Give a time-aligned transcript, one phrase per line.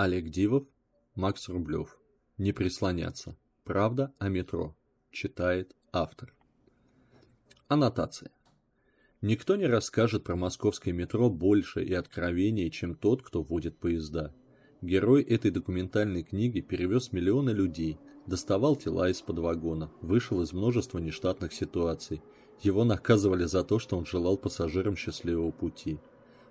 [0.00, 0.62] Олег Дивов,
[1.16, 1.98] Макс Рублев.
[2.36, 3.36] Не прислоняться.
[3.64, 4.76] Правда о метро.
[5.10, 6.32] Читает автор.
[7.66, 8.30] Аннотация.
[9.22, 14.32] Никто не расскажет про московское метро больше и откровеннее, чем тот, кто водит поезда.
[14.82, 21.52] Герой этой документальной книги перевез миллионы людей, доставал тела из-под вагона, вышел из множества нештатных
[21.52, 22.22] ситуаций.
[22.62, 25.98] Его наказывали за то, что он желал пассажирам счастливого пути.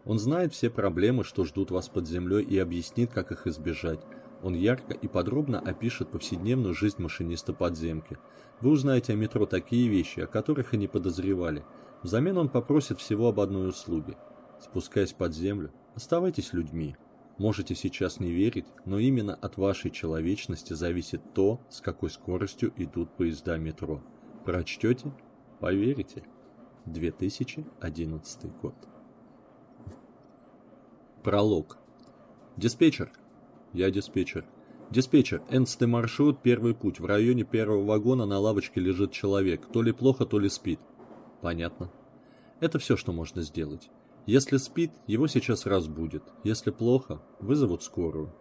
[0.05, 3.99] Он знает все проблемы, что ждут вас под землей и объяснит, как их избежать.
[4.43, 8.17] Он ярко и подробно опишет повседневную жизнь машиниста подземки.
[8.61, 11.63] Вы узнаете о метро такие вещи, о которых и не подозревали.
[12.03, 14.15] Взамен он попросит всего об одной услуге.
[14.59, 16.95] Спускаясь под землю, оставайтесь людьми.
[17.37, 23.15] Можете сейчас не верить, но именно от вашей человечности зависит то, с какой скоростью идут
[23.15, 24.01] поезда метро.
[24.43, 25.11] Прочтете?
[25.59, 26.23] Поверите.
[26.85, 28.75] 2011 год.
[31.27, 31.77] Пролог.
[32.55, 33.11] Диспетчер.
[33.73, 34.45] Я диспетчер.
[34.91, 37.01] Диспетчер, энстый маршрут, первый путь.
[37.01, 39.67] В районе первого вагона на лавочке лежит человек.
[39.73, 40.79] То ли плохо, то ли спит.
[41.41, 41.91] Понятно.
[42.61, 43.89] Это все, что можно сделать.
[44.25, 46.23] Если спит, его сейчас разбудят.
[46.45, 48.33] Если плохо, вызовут скорую.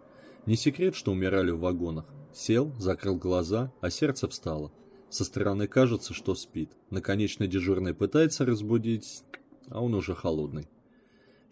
[0.47, 2.07] Не секрет, что умирали в вагонах.
[2.33, 4.71] Сел, закрыл глаза, а сердце встало.
[5.11, 6.71] Со стороны кажется, что спит.
[6.91, 9.25] Наконечно дежурный пытается разбудить,
[9.71, 10.69] а он уже холодный.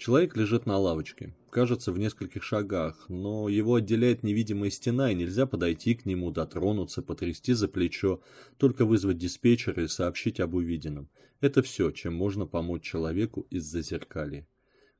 [0.04, 5.46] Человек лежит на лавочке, кажется в нескольких шагах, но его отделяет невидимая стена, и нельзя
[5.46, 8.20] подойти к нему, дотронуться, потрясти за плечо,
[8.58, 11.08] только вызвать диспетчера и сообщить об увиденном.
[11.40, 14.46] Это все, чем можно помочь человеку из-за зеркали.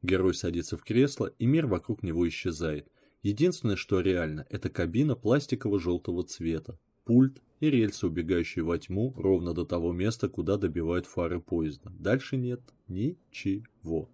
[0.00, 2.88] Герой садится в кресло, и мир вокруг него исчезает.
[3.22, 9.66] Единственное, что реально, это кабина пластиково-желтого цвета, пульт и рельсы, убегающие во тьму ровно до
[9.66, 11.92] того места, куда добивают фары поезда.
[11.98, 14.08] Дальше нет ничего.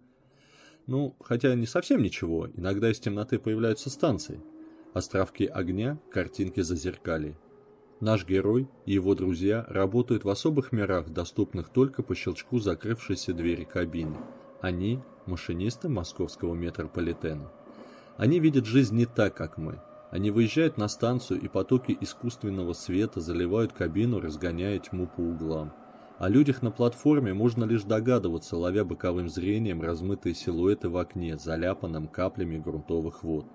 [0.91, 4.41] Ну, хотя не совсем ничего, иногда из темноты появляются станции.
[4.92, 7.38] Островки огня, картинки зазеркалья.
[8.00, 13.62] Наш герой и его друзья работают в особых мирах, доступных только по щелчку закрывшейся двери
[13.62, 14.17] кабины.
[14.61, 17.52] Они– машинисты московского метрополитена.
[18.17, 19.80] Они видят жизнь не так, как мы.
[20.11, 25.73] Они выезжают на станцию, и потоки искусственного света заливают кабину, разгоняя тьму по углам.
[26.20, 32.08] О людях на платформе можно лишь догадываться, ловя боковым зрением размытые силуэты в окне, заляпанном
[32.08, 33.47] каплями грунтовых вод.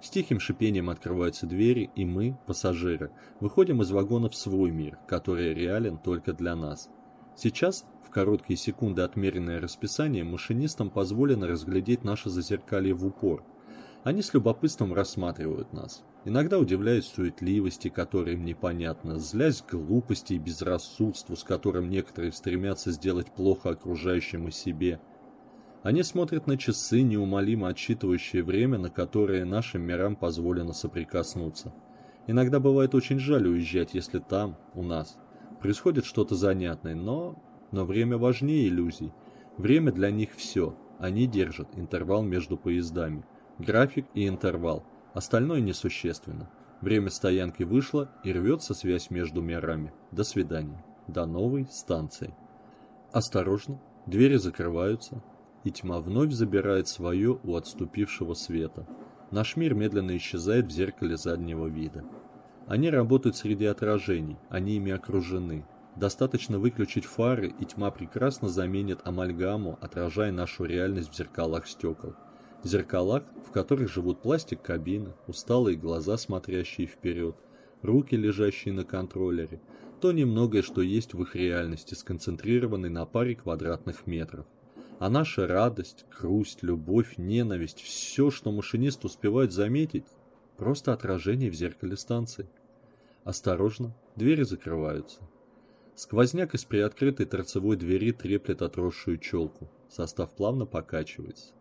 [0.00, 5.52] С тихим шипением открываются двери, и мы, пассажиры, выходим из вагона в свой мир, который
[5.52, 6.88] реален только для нас.
[7.36, 13.44] Сейчас, в короткие секунды отмеренное расписание, машинистам позволено разглядеть наше зазеркалье в упор.
[14.04, 16.02] Они с любопытством рассматривают нас.
[16.26, 23.30] Иногда удивляюсь суетливости, которая им непонятна, злясь глупости и безрассудству, с которым некоторые стремятся сделать
[23.30, 25.00] плохо окружающим и себе.
[25.84, 31.72] Они смотрят на часы, неумолимо отсчитывающие время, на которое нашим мирам позволено соприкоснуться.
[32.26, 35.18] Иногда бывает очень жаль уезжать, если там, у нас,
[35.62, 37.40] происходит что-то занятное, но...
[37.70, 39.12] Но время важнее иллюзий.
[39.58, 40.76] Время для них все.
[40.98, 43.24] Они держат интервал между поездами.
[43.60, 44.84] График и интервал–
[45.16, 46.50] Остальное несущественно.
[46.82, 49.94] Время стоянки вышло и рвется связь между мирами.
[50.12, 50.84] До свидания.
[51.08, 52.34] До новой станции.
[53.12, 55.24] Осторожно, двери закрываются,
[55.64, 58.86] и тьма вновь забирает свое у отступившего света.
[59.30, 62.04] Наш мир медленно исчезает в зеркале заднего вида.
[62.66, 65.64] Они работают среди отражений, они ими окружены.
[65.94, 72.16] Достаточно выключить фары, и тьма прекрасно заменит амальгаму, отражая нашу реальность в зеркалах стекол
[72.66, 77.36] зеркалах, в которых живут пластик кабины, усталые глаза, смотрящие вперед,
[77.82, 79.60] руки, лежащие на контроллере,
[80.00, 84.46] то немногое, что есть в их реальности, сконцентрированной на паре квадратных метров.
[84.98, 90.06] А наша радость, грусть, любовь, ненависть, все, что машинист успевает заметить,
[90.56, 92.48] просто отражение в зеркале станции.
[93.24, 95.20] Осторожно, двери закрываются.
[95.94, 99.68] Сквозняк из приоткрытой торцевой двери треплет отросшую челку.
[99.88, 101.55] Состав плавно покачивается.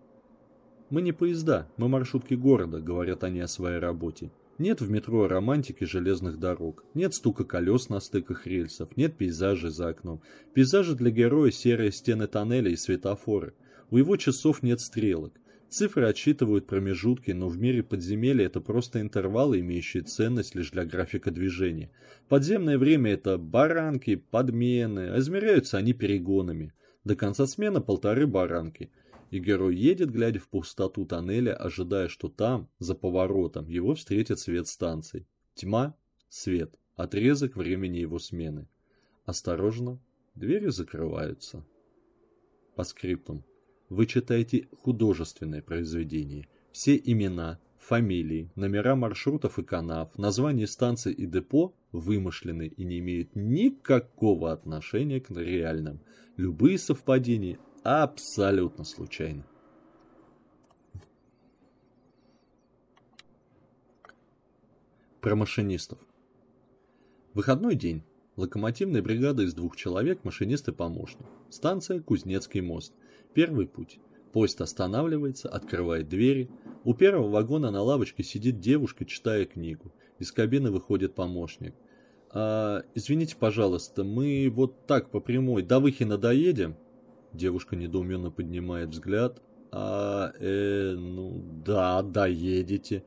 [0.92, 4.30] Мы не поезда, мы маршрутки города, говорят они о своей работе.
[4.60, 9.90] Нет в метро романтики железных дорог, нет стука колес на стыках рельсов, нет пейзажей за
[9.90, 10.22] окном.
[10.54, 13.54] Пейзажи для героя серые стены тоннеля и светофоры.
[13.90, 15.34] У его часов нет стрелок.
[15.70, 21.32] Цифры отсчитывают промежутки, но в мире подземелья это просто интервалы, имеющие ценность лишь для графика
[21.32, 21.90] движения.
[22.30, 26.74] Подземное время это баранки, подмены, измеряются они перегонами.
[27.04, 28.92] До конца смены полторы баранки–
[29.32, 34.68] и герой едет, глядя в пустоту тоннеля, ожидая, что там, за поворотом, его встретит свет
[34.68, 35.28] станции.
[35.56, 35.96] Тьма,
[36.30, 38.68] свет, отрезок времени его смены.
[39.26, 40.00] Осторожно,
[40.36, 41.66] двери закрываются.
[42.76, 43.44] По скриптум.
[43.90, 46.48] Вы читаете художественное произведение.
[46.72, 53.36] Все имена, фамилии, номера маршрутов и канав, названия станций и депо вымышлены и не имеют
[53.36, 56.02] никакого отношения к реальным.
[56.36, 59.44] Любые совпадения абсолютно случайны.
[65.22, 66.00] Про машинистов.
[67.36, 68.04] Выходной день.
[68.38, 71.28] Локомотивная бригада из двух человек, машинист и помощник.
[71.50, 72.92] Станция Кузнецкий мост.
[73.34, 74.00] Первый путь.
[74.34, 76.50] Поезд останавливается, открывает двери.
[76.84, 79.94] У первого вагона на лавочке сидит девушка, читая книгу.
[80.18, 81.76] Из кабины выходит помощник.
[82.32, 86.76] А, «Извините, пожалуйста, мы вот так по прямой до Выхина доедем?»
[87.36, 89.42] Девушка недоуменно поднимает взгляд.
[89.72, 93.04] «А, э, ну да, доедете.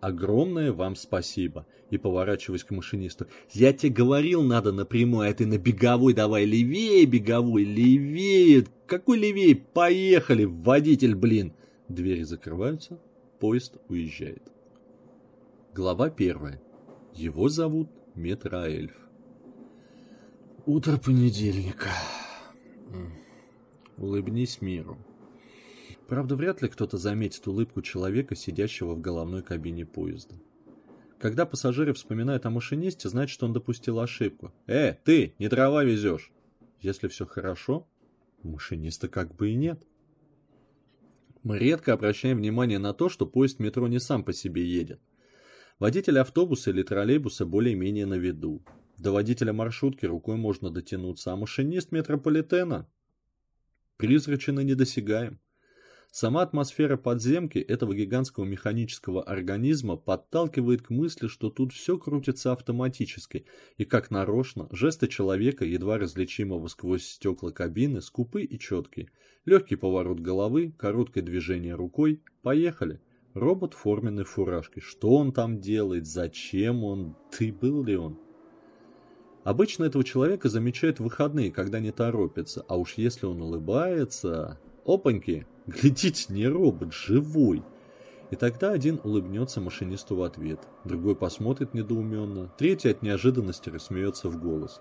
[0.00, 3.26] Огромное вам спасибо!» И поворачиваясь к машинисту.
[3.50, 8.66] «Я тебе говорил, надо напрямую, а ты на беговой давай левее, беговой, левее!
[8.86, 9.56] Какой левее?
[9.56, 11.52] Поехали, водитель, блин!»
[11.88, 13.00] Двери закрываются,
[13.40, 14.42] поезд уезжает.
[15.74, 16.62] Глава первая.
[17.14, 18.94] Его зовут Метроэльф.
[20.66, 21.90] Утро понедельника.
[24.02, 24.98] Улыбнись миру.
[26.08, 30.34] Правда, вряд ли кто-то заметит улыбку человека, сидящего в головной кабине поезда.
[31.20, 34.52] Когда пассажиры вспоминают о машинисте, значит, он допустил ошибку.
[34.66, 36.32] «Э, ты, не дрова везешь!»
[36.80, 37.86] Если все хорошо,
[38.42, 39.80] машиниста как бы и нет.
[41.44, 45.00] Мы редко обращаем внимание на то, что поезд метро не сам по себе едет.
[45.78, 48.64] Водитель автобуса или троллейбуса более-менее на виду.
[48.98, 52.88] До водителя маршрутки рукой можно дотянуться, а машинист метрополитена
[54.02, 55.38] призрачно недосягаем.
[56.10, 63.46] Сама атмосфера подземки этого гигантского механического организма подталкивает к мысли, что тут все крутится автоматически,
[63.76, 69.08] и как нарочно, жесты человека, едва различимого сквозь стекла кабины, скупы и четкие.
[69.44, 72.24] Легкий поворот головы, короткое движение рукой.
[72.42, 73.00] Поехали.
[73.34, 74.80] Робот в форменной фуражке.
[74.80, 76.08] Что он там делает?
[76.08, 77.16] Зачем он?
[77.30, 78.18] Ты был ли он?
[79.44, 82.64] Обычно этого человека замечают в выходные, когда не торопится.
[82.68, 84.58] А уж если он улыбается...
[84.84, 85.46] Опаньки!
[85.66, 87.62] Глядите, не робот, живой!
[88.30, 94.40] И тогда один улыбнется машинисту в ответ, другой посмотрит недоуменно, третий от неожиданности рассмеется в
[94.40, 94.80] голос.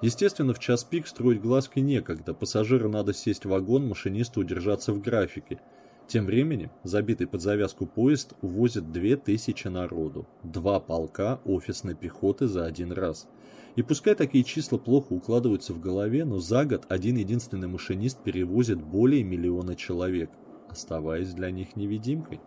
[0.00, 5.02] Естественно, в час пик строить глазки некогда, пассажиру надо сесть в вагон, машинисту удержаться в
[5.02, 5.60] графике–
[6.06, 12.92] тем временем забитый под завязку поезд увозит 2000 народу, два полка офисной пехоты за один
[12.92, 13.28] раз.
[13.74, 18.80] И пускай такие числа плохо укладываются в голове, но за год один единственный машинист перевозит
[18.80, 20.30] более миллиона человек,
[20.68, 22.40] оставаясь для них невидимкой.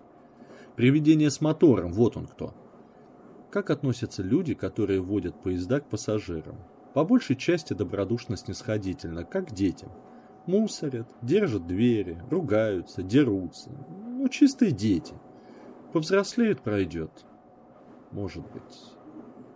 [0.76, 2.54] Привидение с мотором, вот он кто.
[3.52, 6.58] Как относятся люди, которые водят поезда к пассажирам?
[6.94, 9.92] По большей части добродушно снисходительно, как детям–
[10.46, 13.72] мусорят, держат двери, ругаются, дерутся.
[14.08, 15.14] Ну, чистые дети.
[15.94, 17.12] Повзрослеют, пройдет.
[18.12, 18.94] Может быть.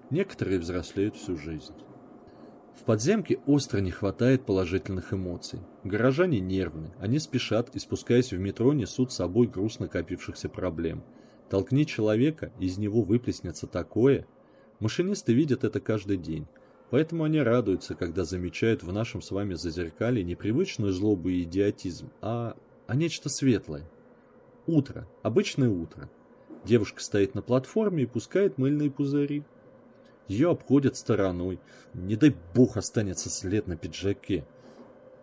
[0.09, 1.73] Некоторые взрослеют всю жизнь.
[2.75, 5.59] В подземке остро не хватает положительных эмоций.
[5.83, 11.03] Горожане нервны, они спешат и, спускаясь в метро, несут с собой груз накопившихся проблем.
[11.49, 14.25] Толкни человека, из него выплеснется такое.
[14.79, 16.47] Машинисты видят это каждый день.
[16.93, 22.11] Поэтому они радуются, когда замечают в нашем с вами зазеркале не привычную злобу и идиотизм,
[22.21, 22.55] а,
[22.85, 23.89] а нечто светлое.
[24.67, 25.07] Утро.
[25.23, 26.07] Обычное утро.
[26.65, 29.43] Девушка стоит на платформе и пускает мыльные пузыри.
[30.27, 31.59] Ее обходят стороной.
[31.95, 34.45] Не дай бог останется след на пиджаке.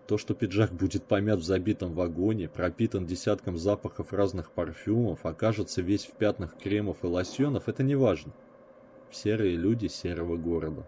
[0.09, 6.05] То, что пиджак будет помят в забитом вагоне, пропитан десятком запахов разных парфюмов, окажется весь
[6.05, 8.33] в пятнах кремов и лосьонов, это не важно.
[9.13, 10.85] Серые люди серого города.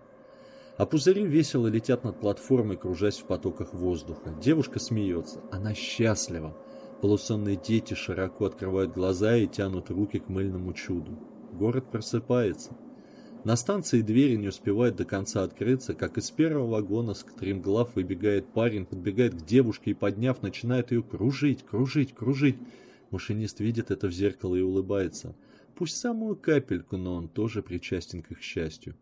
[0.79, 4.35] А пузыри весело летят над платформой, кружась в потоках воздуха.
[4.43, 5.41] Девушка смеется.
[5.51, 6.57] Она счастлива.
[7.03, 11.19] Полусонные дети широко открывают глаза и тянут руки к мыльному чуду.
[11.53, 12.77] Город просыпается.
[13.45, 18.47] На станции двери не успевают до конца открыться, как из первого вагона с стримглав выбегает
[18.53, 22.57] парень, подбегает к девушке и, подняв, начинает ее кружить, кружить, кружить.
[23.11, 25.35] Машинист видит это в зеркало и улыбается.
[25.75, 28.95] Пусть самую капельку, но он тоже причастен к их счастью.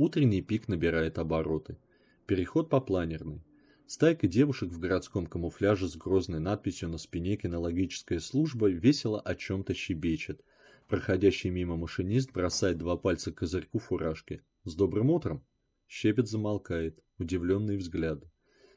[0.00, 1.76] Утренний пик набирает обороты.
[2.24, 3.44] Переход по планерной.
[3.86, 9.74] Стайка девушек в городском камуфляже с грозной надписью на спине «Кинологическая служба» весело о чем-то
[9.74, 10.42] щебечет.
[10.88, 14.40] Проходящий мимо машинист бросает два пальца к козырьку фуражки.
[14.64, 15.44] «С добрым утром!»
[15.86, 18.26] Щебет замолкает, удивленные взгляды.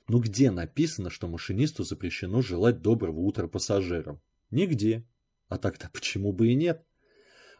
[0.09, 4.19] Ну где написано, что машинисту запрещено желать доброго утра пассажирам?
[4.51, 5.07] Нигде.
[5.47, 6.85] А тогда почему бы и нет?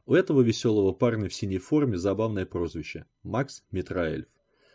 [0.05, 4.27] У этого веселого парня в синей форме забавное прозвище– Макс Митраэльф.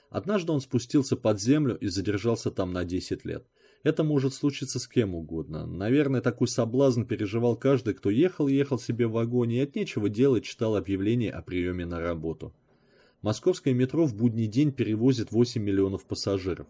[0.09, 3.47] Однажды он спустился под землю и задержался там на 10 лет.
[3.83, 5.67] Это может случиться с кем угодно.
[5.67, 10.45] Наверное, такой соблазн переживал каждый, кто ехал ехал себе в вагоне и от нечего делать
[10.45, 12.55] читал объявление о приеме на работу.
[13.21, 16.67] Московское метро в будний день перевозит 8 миллионов пассажиров.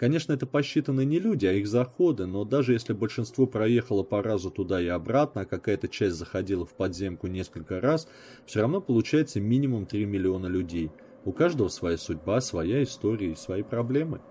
[0.00, 4.50] Конечно, это посчитаны не люди, а их заходы, но даже если большинство проехало по разу
[4.50, 8.08] туда и обратно, а какая-то часть заходила в подземку несколько раз,
[8.46, 10.90] все равно получается минимум 3 миллиона людей.
[11.26, 14.22] У каждого своя судьба, своя история и свои проблемы.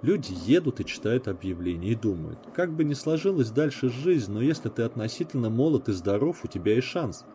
[0.00, 4.68] Люди едут и читают объявления и думают, как бы ни сложилась дальше жизнь, но если
[4.68, 7.24] ты относительно молод и здоров, у тебя есть шанс–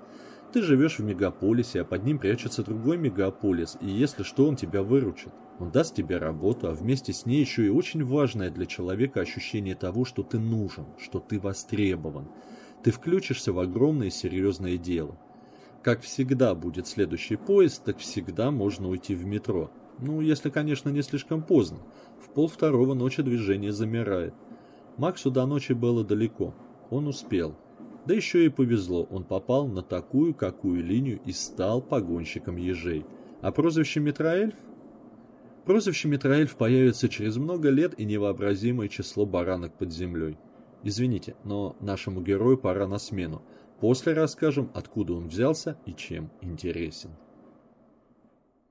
[0.51, 4.83] ты живешь в мегаполисе, а под ним прячется другой мегаполис, и если что, он тебя
[4.83, 5.33] выручит.
[5.59, 9.75] Он даст тебе работу, а вместе с ней еще и очень важное для человека ощущение
[9.75, 12.27] того, что ты нужен, что ты востребован.
[12.83, 15.17] Ты включишься в огромное серьезное дело.
[15.81, 19.71] Как всегда будет следующий поезд, так всегда можно уйти в метро.
[19.99, 21.79] Ну, если, конечно, не слишком поздно.
[22.19, 24.33] В пол второго ночи движение замирает.
[24.97, 26.53] Максу до ночи было далеко.
[26.89, 27.55] Он успел.
[28.05, 33.05] Да еще и повезло, он попал на такую какую линию и стал погонщиком ежей.
[33.41, 34.53] А прозвище Митроэльф?
[35.65, 40.37] Прозвище Митроэльф появится через много лет и невообразимое число баранок под землей.
[40.83, 43.41] Извините, но нашему герою пора на смену.
[43.79, 47.09] После расскажем, откуда он взялся и чем интересен.